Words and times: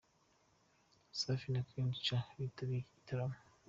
Safi 1.19 1.47
na 1.51 1.61
Queen 1.67 1.89
Cha 2.05 2.17
bitabiriye 2.37 2.81
iki 2.83 2.95
gitaramo. 2.97 3.37